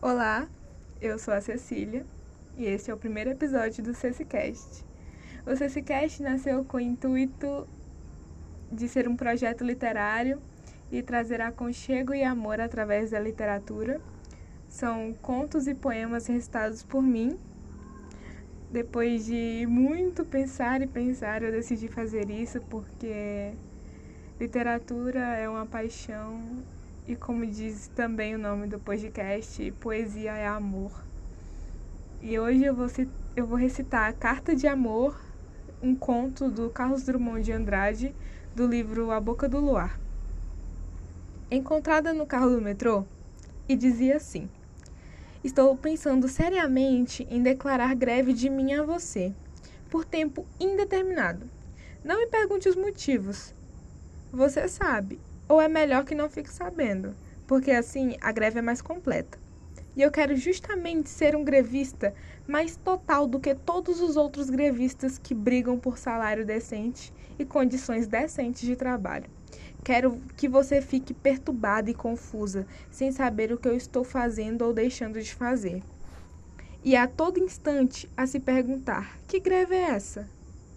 Olá, 0.00 0.48
eu 1.00 1.18
sou 1.18 1.34
a 1.34 1.40
Cecília 1.40 2.06
e 2.56 2.64
este 2.66 2.88
é 2.88 2.94
o 2.94 2.96
primeiro 2.96 3.30
episódio 3.30 3.82
do 3.82 3.92
CeciCast. 3.92 4.86
O 5.44 5.56
CeciCast 5.56 6.22
nasceu 6.22 6.64
com 6.64 6.76
o 6.76 6.80
intuito 6.80 7.66
de 8.70 8.88
ser 8.88 9.08
um 9.08 9.16
projeto 9.16 9.64
literário 9.64 10.40
e 10.92 11.02
trazer 11.02 11.40
aconchego 11.40 12.14
e 12.14 12.22
amor 12.22 12.60
através 12.60 13.10
da 13.10 13.18
literatura. 13.18 14.00
São 14.68 15.12
contos 15.20 15.66
e 15.66 15.74
poemas 15.74 16.28
recitados 16.28 16.84
por 16.84 17.02
mim. 17.02 17.36
Depois 18.70 19.26
de 19.26 19.66
muito 19.68 20.24
pensar 20.24 20.80
e 20.80 20.86
pensar, 20.86 21.42
eu 21.42 21.50
decidi 21.50 21.88
fazer 21.88 22.30
isso 22.30 22.60
porque 22.70 23.52
literatura 24.38 25.18
é 25.18 25.48
uma 25.48 25.66
paixão 25.66 26.40
e 27.08 27.16
como 27.16 27.46
diz 27.46 27.88
também 27.96 28.34
o 28.34 28.38
nome 28.38 28.66
do 28.66 28.78
podcast, 28.78 29.72
poesia 29.80 30.32
é 30.32 30.46
amor. 30.46 30.92
E 32.20 32.38
hoje 32.38 32.62
eu 32.62 32.74
vou, 32.74 32.86
eu 33.34 33.46
vou 33.46 33.56
recitar 33.56 34.12
Carta 34.12 34.54
de 34.54 34.66
Amor, 34.66 35.18
um 35.82 35.94
conto 35.94 36.50
do 36.50 36.68
Carlos 36.68 37.04
Drummond 37.04 37.42
de 37.42 37.50
Andrade, 37.50 38.14
do 38.54 38.66
livro 38.66 39.10
A 39.10 39.18
Boca 39.18 39.48
do 39.48 39.58
Luar. 39.58 39.98
Encontrada 41.50 42.12
no 42.12 42.26
carro 42.26 42.50
do 42.50 42.60
metrô, 42.60 43.06
e 43.66 43.74
dizia 43.74 44.16
assim: 44.16 44.46
Estou 45.42 45.74
pensando 45.78 46.28
seriamente 46.28 47.26
em 47.30 47.42
declarar 47.42 47.94
greve 47.94 48.34
de 48.34 48.50
mim 48.50 48.74
a 48.74 48.82
você, 48.82 49.32
por 49.88 50.04
tempo 50.04 50.44
indeterminado. 50.60 51.48
Não 52.04 52.18
me 52.18 52.26
pergunte 52.26 52.68
os 52.68 52.76
motivos. 52.76 53.54
Você 54.30 54.68
sabe, 54.68 55.18
ou 55.48 55.60
é 55.60 55.68
melhor 55.68 56.04
que 56.04 56.14
não 56.14 56.28
fique 56.28 56.52
sabendo, 56.52 57.16
porque 57.46 57.70
assim 57.70 58.16
a 58.20 58.30
greve 58.30 58.58
é 58.58 58.62
mais 58.62 58.82
completa. 58.82 59.38
E 59.96 60.02
eu 60.02 60.12
quero 60.12 60.36
justamente 60.36 61.08
ser 61.10 61.34
um 61.34 61.42
grevista 61.42 62.14
mais 62.46 62.76
total 62.76 63.26
do 63.26 63.40
que 63.40 63.54
todos 63.54 64.00
os 64.00 64.16
outros 64.16 64.48
grevistas 64.48 65.18
que 65.18 65.34
brigam 65.34 65.78
por 65.78 65.98
salário 65.98 66.46
decente 66.46 67.12
e 67.38 67.44
condições 67.44 68.06
decentes 68.06 68.62
de 68.62 68.76
trabalho. 68.76 69.28
Quero 69.82 70.20
que 70.36 70.48
você 70.48 70.80
fique 70.80 71.12
perturbada 71.14 71.90
e 71.90 71.94
confusa, 71.94 72.66
sem 72.90 73.10
saber 73.10 73.52
o 73.52 73.58
que 73.58 73.66
eu 73.66 73.74
estou 73.74 74.04
fazendo 74.04 74.62
ou 74.62 74.72
deixando 74.72 75.20
de 75.20 75.34
fazer. 75.34 75.82
E 76.84 76.94
a 76.94 77.08
todo 77.08 77.40
instante 77.40 78.08
a 78.16 78.26
se 78.26 78.38
perguntar: 78.38 79.18
que 79.26 79.40
greve 79.40 79.74
é 79.74 79.90
essa? 79.90 80.30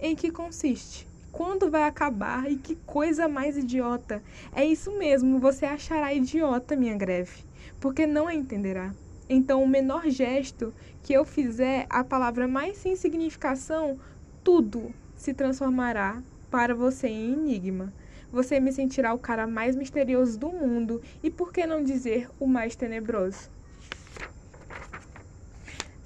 Em 0.00 0.16
que 0.16 0.30
consiste? 0.30 1.11
Quando 1.32 1.70
vai 1.70 1.84
acabar 1.84 2.48
e 2.48 2.56
que 2.56 2.76
coisa 2.86 3.26
mais 3.26 3.56
idiota. 3.56 4.22
É 4.54 4.64
isso 4.64 4.96
mesmo, 4.98 5.40
você 5.40 5.64
achará 5.64 6.12
idiota 6.12 6.76
minha 6.76 6.94
greve, 6.94 7.44
porque 7.80 8.06
não 8.06 8.28
a 8.28 8.34
entenderá. 8.34 8.94
Então, 9.28 9.62
o 9.62 9.68
menor 9.68 10.08
gesto 10.10 10.74
que 11.02 11.14
eu 11.14 11.24
fizer, 11.24 11.86
a 11.88 12.04
palavra 12.04 12.46
mais 12.46 12.76
sem 12.76 12.94
significação, 12.94 13.98
tudo 14.44 14.92
se 15.16 15.32
transformará 15.32 16.22
para 16.50 16.74
você 16.74 17.08
em 17.08 17.32
enigma. 17.32 17.92
Você 18.30 18.60
me 18.60 18.72
sentirá 18.72 19.14
o 19.14 19.18
cara 19.18 19.46
mais 19.46 19.74
misterioso 19.74 20.38
do 20.38 20.48
mundo 20.48 21.00
e, 21.22 21.30
por 21.30 21.52
que 21.52 21.66
não 21.66 21.82
dizer, 21.82 22.28
o 22.38 22.46
mais 22.46 22.76
tenebroso? 22.76 23.50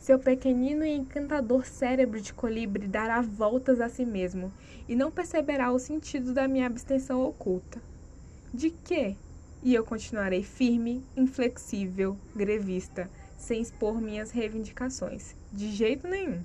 Seu 0.07 0.21
pequenino 0.21 0.85
e 0.85 0.95
encantador 0.95 1.67
cérebro 1.67 2.21
de 2.21 2.33
colibri 2.33 2.87
dará 2.87 3.21
voltas 3.21 3.81
a 3.81 3.89
si 3.89 4.05
mesmo 4.05 4.53
e 4.89 4.95
não 4.95 5.11
perceberá 5.11 5.73
o 5.73 5.81
sentido 5.81 6.33
da 6.33 6.47
minha 6.47 6.65
abstenção 6.65 7.25
oculta. 7.25 7.83
De 8.55 8.71
quê? 8.71 9.17
E 9.65 9.75
eu 9.75 9.85
continuarei 9.85 10.45
firme, 10.45 11.03
inflexível, 11.17 12.17
grevista, 12.37 13.11
sem 13.37 13.61
expor 13.61 14.01
minhas 14.01 14.31
reivindicações. 14.31 15.35
De 15.53 15.73
jeito 15.73 16.07
nenhum. 16.07 16.41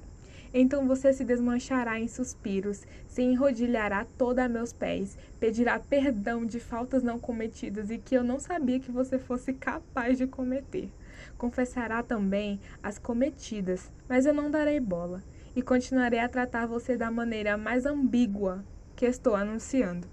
Então 0.51 0.87
você 0.87 1.13
se 1.13 1.23
desmanchará 1.23 1.99
em 1.99 2.07
suspiros, 2.07 2.81
se 3.07 3.21
enrodilhará 3.21 4.07
toda 4.17 4.43
a 4.43 4.49
meus 4.49 4.73
pés, 4.73 5.15
pedirá 5.39 5.77
perdão 5.77 6.47
de 6.47 6.59
faltas 6.59 7.03
não 7.03 7.19
cometidas 7.19 7.91
e 7.91 7.99
que 7.99 8.15
eu 8.15 8.23
não 8.23 8.39
sabia 8.39 8.79
que 8.79 8.91
você 8.91 9.19
fosse 9.19 9.53
capaz 9.53 10.17
de 10.17 10.25
cometer. 10.25 10.89
Confessará 11.37 12.03
também 12.03 12.59
as 12.81 12.97
cometidas, 12.97 13.91
mas 14.07 14.25
eu 14.25 14.33
não 14.33 14.51
darei 14.51 14.79
bola 14.79 15.23
e 15.55 15.61
continuarei 15.61 16.19
a 16.19 16.29
tratar 16.29 16.65
você 16.65 16.95
da 16.95 17.11
maneira 17.11 17.57
mais 17.57 17.85
ambígua 17.85 18.63
que 18.95 19.05
estou 19.05 19.35
anunciando. 19.35 20.07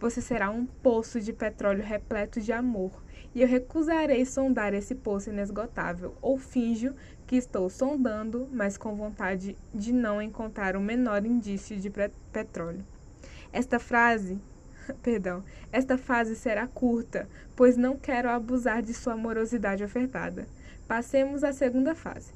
Você 0.00 0.20
será 0.20 0.48
um 0.50 0.64
poço 0.64 1.20
de 1.20 1.32
petróleo 1.32 1.82
repleto 1.82 2.40
de 2.40 2.52
amor, 2.52 3.02
e 3.34 3.42
eu 3.42 3.48
recusarei 3.48 4.24
sondar 4.24 4.72
esse 4.72 4.94
poço 4.94 5.30
inesgotável, 5.30 6.14
ou 6.22 6.38
finjo 6.38 6.94
que 7.26 7.36
estou 7.36 7.68
sondando, 7.68 8.48
mas 8.52 8.78
com 8.78 8.94
vontade 8.94 9.56
de 9.74 9.92
não 9.92 10.22
encontrar 10.22 10.76
o 10.76 10.80
menor 10.80 11.26
indício 11.26 11.76
de 11.76 11.90
petróleo. 12.32 12.84
Esta 13.52 13.78
frase 13.78 14.40
Perdão. 15.02 15.42
Esta 15.72 15.98
fase 15.98 16.34
será 16.36 16.66
curta, 16.66 17.28
pois 17.54 17.76
não 17.76 17.96
quero 17.96 18.28
abusar 18.28 18.82
de 18.82 18.94
sua 18.94 19.14
amorosidade 19.14 19.84
ofertada. 19.84 20.46
Passemos 20.86 21.44
à 21.44 21.52
segunda 21.52 21.94
fase. 21.94 22.32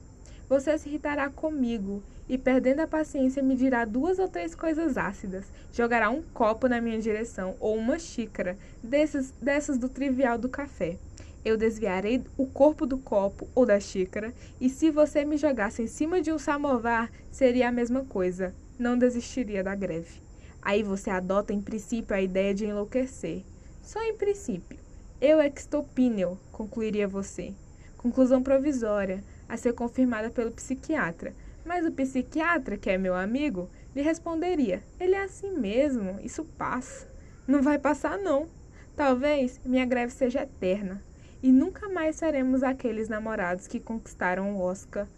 Você 0.48 0.76
se 0.76 0.88
irritará 0.88 1.30
comigo 1.30 2.02
e, 2.28 2.36
perdendo 2.36 2.80
a 2.80 2.86
paciência, 2.86 3.42
me 3.42 3.56
dirá 3.56 3.84
duas 3.84 4.18
ou 4.18 4.28
três 4.28 4.54
coisas 4.54 4.98
ácidas. 4.98 5.46
Jogará 5.72 6.10
um 6.10 6.22
copo 6.22 6.68
na 6.68 6.80
minha 6.80 7.00
direção 7.00 7.56
ou 7.58 7.76
uma 7.76 7.98
xícara, 7.98 8.58
desses, 8.82 9.30
dessas 9.40 9.78
do 9.78 9.88
trivial 9.88 10.36
do 10.36 10.48
café. 10.48 10.98
Eu 11.44 11.56
desviarei 11.56 12.22
o 12.36 12.46
corpo 12.46 12.86
do 12.86 12.98
copo 12.98 13.48
ou 13.54 13.66
da 13.66 13.80
xícara, 13.80 14.32
e 14.60 14.68
se 14.68 14.90
você 14.90 15.24
me 15.24 15.36
jogasse 15.36 15.82
em 15.82 15.86
cima 15.86 16.20
de 16.20 16.30
um 16.30 16.38
samovar, 16.38 17.10
seria 17.30 17.68
a 17.68 17.72
mesma 17.72 18.04
coisa. 18.04 18.54
Não 18.78 18.96
desistiria 18.96 19.64
da 19.64 19.74
greve. 19.74 20.31
Aí 20.62 20.82
você 20.82 21.10
adota 21.10 21.52
em 21.52 21.60
princípio 21.60 22.14
a 22.14 22.22
ideia 22.22 22.54
de 22.54 22.64
enlouquecer. 22.64 23.42
Só 23.82 24.00
em 24.02 24.16
princípio. 24.16 24.78
Eu 25.20 25.40
é 25.40 25.52
píneo, 25.94 26.38
concluiria 26.52 27.06
você. 27.08 27.52
Conclusão 27.98 28.42
provisória, 28.42 29.22
a 29.48 29.56
ser 29.56 29.72
confirmada 29.72 30.30
pelo 30.30 30.52
psiquiatra. 30.52 31.34
Mas 31.64 31.84
o 31.84 31.92
psiquiatra, 31.92 32.76
que 32.76 32.90
é 32.90 32.96
meu 32.96 33.14
amigo, 33.14 33.68
lhe 33.94 34.02
responderia: 34.02 34.82
ele 34.98 35.14
é 35.14 35.22
assim 35.22 35.50
mesmo, 35.50 36.18
isso 36.22 36.44
passa. 36.56 37.06
Não 37.46 37.60
vai 37.60 37.78
passar, 37.78 38.18
não. 38.18 38.48
Talvez 38.96 39.60
minha 39.64 39.84
greve 39.84 40.12
seja 40.12 40.42
eterna 40.42 41.02
e 41.42 41.50
nunca 41.50 41.88
mais 41.88 42.16
seremos 42.16 42.62
aqueles 42.62 43.08
namorados 43.08 43.66
que 43.66 43.80
conquistaram 43.80 44.54
o 44.54 44.60
Oscar 44.60 45.08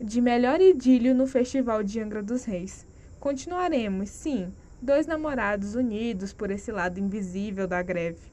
de 0.00 0.20
melhor 0.20 0.60
idílio 0.60 1.14
no 1.14 1.26
Festival 1.26 1.82
de 1.82 2.00
Angra 2.00 2.22
dos 2.22 2.44
Reis. 2.44 2.87
Continuaremos, 3.20 4.10
sim, 4.10 4.52
dois 4.80 5.06
namorados 5.06 5.74
unidos 5.74 6.32
por 6.32 6.52
esse 6.52 6.70
lado 6.70 7.00
invisível 7.00 7.66
da 7.66 7.82
greve. 7.82 8.30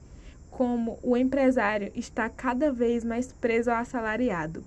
Como 0.52 1.00
o 1.02 1.18
empresário 1.18 1.92
está 1.96 2.30
cada 2.30 2.72
vez 2.72 3.04
mais 3.04 3.34
preso 3.34 3.72
ao 3.72 3.78
assalariado. 3.78 4.64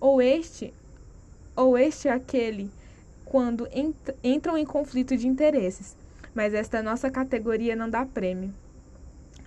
Ou 0.00 0.20
este, 0.20 0.74
ou 1.54 1.78
este 1.78 2.08
é 2.08 2.12
aquele, 2.12 2.68
quando 3.24 3.68
ent 3.72 3.94
entram 4.24 4.58
em 4.58 4.64
conflito 4.64 5.16
de 5.16 5.28
interesses. 5.28 5.96
Mas 6.34 6.52
esta 6.52 6.82
nossa 6.82 7.08
categoria 7.08 7.76
não 7.76 7.88
dá 7.88 8.04
prêmio. 8.04 8.52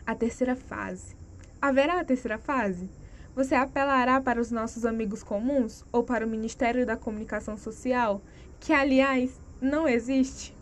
A 0.05 0.15
terceira 0.15 0.55
fase. 0.55 1.17
Haverá 1.61 1.99
a 1.99 2.05
terceira 2.05 2.37
fase? 2.37 2.89
Você 3.35 3.55
apelará 3.55 4.21
para 4.21 4.39
os 4.39 4.51
nossos 4.51 4.85
amigos 4.85 5.21
comuns 5.21 5.83
ou 5.91 6.03
para 6.03 6.25
o 6.25 6.29
Ministério 6.29 6.85
da 6.85 6.95
Comunicação 6.95 7.57
Social, 7.57 8.21
que, 8.59 8.71
aliás, 8.71 9.41
não 9.63 9.87
existe. 9.87 10.53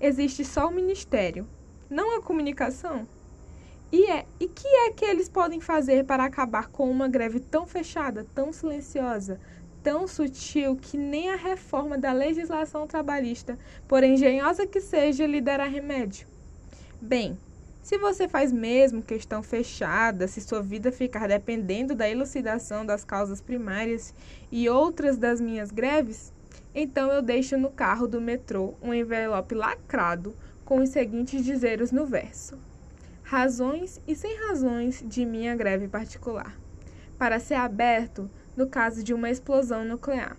Existe 0.00 0.44
só 0.44 0.68
o 0.68 0.72
ministério, 0.72 1.46
não 1.88 2.16
a 2.16 2.22
comunicação. 2.22 3.08
E, 3.90 4.10
é, 4.10 4.26
e 4.38 4.46
que 4.48 4.66
é 4.66 4.90
que 4.90 5.04
eles 5.04 5.28
podem 5.28 5.60
fazer 5.60 6.04
para 6.04 6.24
acabar 6.24 6.68
com 6.68 6.90
uma 6.90 7.08
greve 7.08 7.40
tão 7.40 7.66
fechada, 7.66 8.26
tão 8.34 8.52
silenciosa, 8.52 9.40
tão 9.82 10.06
sutil 10.06 10.76
que 10.76 10.96
nem 10.96 11.30
a 11.30 11.36
reforma 11.36 11.96
da 11.96 12.12
legislação 12.12 12.86
trabalhista, 12.86 13.58
por 13.88 14.02
engenhosa 14.02 14.66
que 14.66 14.80
seja, 14.80 15.26
lhe 15.26 15.40
dará 15.40 15.64
remédio? 15.64 16.26
Bem, 17.00 17.38
se 17.82 17.98
você 17.98 18.26
faz 18.26 18.50
mesmo 18.50 19.02
questão 19.02 19.42
fechada, 19.42 20.26
se 20.26 20.40
sua 20.40 20.62
vida 20.62 20.90
ficar 20.90 21.28
dependendo 21.28 21.94
da 21.94 22.08
elucidação 22.08 22.84
das 22.84 23.04
causas 23.04 23.40
primárias 23.40 24.14
e 24.50 24.68
outras 24.68 25.16
das 25.16 25.40
minhas 25.40 25.70
greves, 25.70 26.32
então 26.74 27.12
eu 27.12 27.22
deixo 27.22 27.56
no 27.56 27.70
carro 27.70 28.08
do 28.08 28.20
metrô 28.20 28.74
um 28.82 28.92
envelope 28.92 29.54
lacrado 29.54 30.34
com 30.64 30.78
os 30.78 30.88
seguintes 30.88 31.44
dizeres 31.44 31.92
no 31.92 32.04
verso: 32.04 32.58
Razões 33.22 34.00
e 34.08 34.14
sem 34.14 34.36
razões 34.48 35.02
de 35.06 35.24
minha 35.24 35.54
greve 35.54 35.86
particular. 35.86 36.58
Para 37.16 37.38
ser 37.38 37.54
aberto 37.54 38.28
no 38.56 38.66
caso 38.66 39.02
de 39.02 39.14
uma 39.14 39.30
explosão 39.30 39.84
nuclear. 39.84 40.36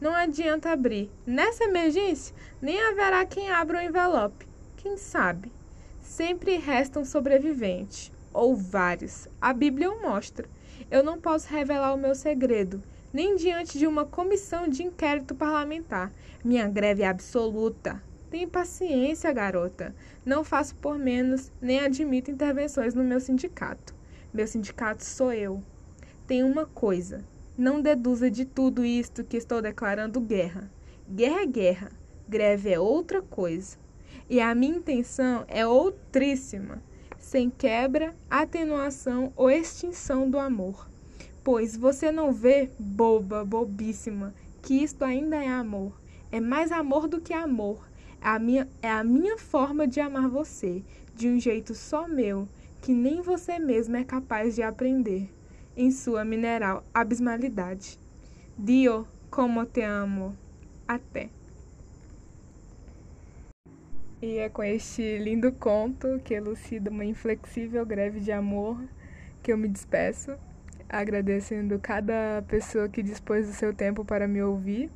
Não 0.00 0.14
adianta 0.14 0.70
abrir. 0.70 1.10
Nessa 1.26 1.64
emergência, 1.64 2.34
nem 2.60 2.80
haverá 2.80 3.24
quem 3.26 3.50
abra 3.50 3.78
o 3.78 3.82
envelope. 3.82 4.48
Quem 4.76 4.96
sabe? 4.96 5.52
Sempre 6.00 6.56
resta 6.56 6.98
um 6.98 7.04
sobrevivente, 7.04 8.12
ou 8.32 8.56
vários. 8.56 9.28
A 9.40 9.52
Bíblia 9.52 9.90
o 9.90 10.00
mostra. 10.00 10.48
Eu 10.90 11.02
não 11.02 11.20
posso 11.20 11.48
revelar 11.48 11.92
o 11.94 11.98
meu 11.98 12.14
segredo, 12.14 12.82
nem 13.12 13.36
diante 13.36 13.78
de 13.78 13.86
uma 13.86 14.04
comissão 14.04 14.68
de 14.68 14.82
inquérito 14.82 15.34
parlamentar. 15.34 16.12
Minha 16.44 16.68
greve 16.68 17.02
é 17.02 17.08
absoluta. 17.08 18.02
Tenha 18.30 18.46
paciência, 18.46 19.32
garota. 19.32 19.94
Não 20.24 20.44
faço 20.44 20.76
por 20.76 20.98
menos, 20.98 21.50
nem 21.60 21.80
admito 21.80 22.30
intervenções 22.30 22.94
no 22.94 23.02
meu 23.02 23.18
sindicato. 23.18 23.94
Meu 24.32 24.46
sindicato 24.46 25.04
sou 25.04 25.32
eu. 25.32 25.62
Tem 26.26 26.44
uma 26.44 26.66
coisa: 26.66 27.24
não 27.58 27.82
deduza 27.82 28.30
de 28.30 28.44
tudo 28.44 28.84
isto 28.84 29.24
que 29.24 29.36
estou 29.36 29.60
declarando 29.60 30.20
guerra. 30.20 30.70
Guerra 31.08 31.42
é 31.42 31.46
guerra, 31.46 31.92
greve 32.28 32.70
é 32.70 32.78
outra 32.78 33.20
coisa. 33.20 33.76
E 34.28 34.40
a 34.40 34.54
minha 34.54 34.76
intenção 34.76 35.44
é 35.48 35.66
outríssima, 35.66 36.80
sem 37.18 37.50
quebra, 37.50 38.14
atenuação 38.30 39.32
ou 39.34 39.50
extinção 39.50 40.30
do 40.30 40.38
amor. 40.38 40.89
Pois 41.42 41.76
você 41.76 42.12
não 42.12 42.32
vê, 42.32 42.70
boba, 42.78 43.44
bobíssima, 43.44 44.34
que 44.62 44.82
isto 44.82 45.04
ainda 45.04 45.36
é 45.36 45.48
amor. 45.48 45.98
É 46.30 46.38
mais 46.38 46.70
amor 46.70 47.08
do 47.08 47.20
que 47.20 47.32
amor. 47.32 47.88
É 48.22 48.28
a 48.28 48.38
minha, 48.38 48.68
é 48.82 48.90
a 48.90 49.02
minha 49.02 49.38
forma 49.38 49.86
de 49.86 50.00
amar 50.00 50.28
você, 50.28 50.82
de 51.14 51.28
um 51.28 51.40
jeito 51.40 51.74
só 51.74 52.06
meu, 52.06 52.46
que 52.82 52.92
nem 52.92 53.22
você 53.22 53.58
mesmo 53.58 53.96
é 53.96 54.04
capaz 54.04 54.54
de 54.54 54.62
aprender 54.62 55.30
em 55.76 55.90
sua 55.90 56.24
mineral 56.24 56.84
abismalidade. 56.92 57.98
Dio, 58.58 59.06
como 59.30 59.64
te 59.64 59.80
amo. 59.80 60.36
Até. 60.86 61.30
E 64.20 64.36
é 64.36 64.50
com 64.50 64.62
este 64.62 65.18
lindo 65.18 65.50
conto 65.52 66.20
que 66.22 66.34
elucida 66.34 66.90
uma 66.90 67.06
inflexível 67.06 67.86
greve 67.86 68.20
de 68.20 68.30
amor 68.30 68.78
que 69.42 69.50
eu 69.50 69.56
me 69.56 69.66
despeço, 69.66 70.36
agradecendo 70.90 71.78
cada 71.78 72.42
pessoa 72.48 72.88
que 72.88 73.02
dispôs 73.02 73.46
do 73.46 73.52
seu 73.52 73.72
tempo 73.72 74.04
para 74.04 74.26
me 74.26 74.42
ouvir, 74.42 74.90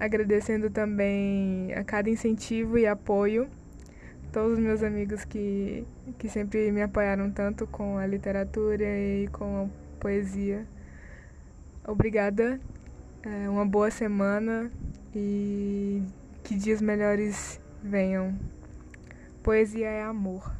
agradecendo 0.00 0.70
também 0.70 1.72
a 1.74 1.84
cada 1.84 2.08
incentivo 2.08 2.78
e 2.78 2.86
apoio, 2.86 3.48
todos 4.32 4.54
os 4.54 4.58
meus 4.58 4.82
amigos 4.82 5.24
que, 5.24 5.86
que 6.18 6.28
sempre 6.28 6.72
me 6.72 6.82
apoiaram 6.82 7.30
tanto 7.30 7.66
com 7.66 7.98
a 7.98 8.06
literatura 8.06 8.84
e 8.84 9.28
com 9.28 9.64
a 9.64 10.00
poesia. 10.00 10.66
Obrigada, 11.86 12.58
é, 13.22 13.48
uma 13.48 13.66
boa 13.66 13.90
semana 13.90 14.70
e 15.14 16.02
que 16.42 16.54
dias 16.54 16.80
melhores 16.80 17.60
venham. 17.82 18.38
Poesia 19.42 19.88
é 19.88 20.02
amor. 20.02 20.57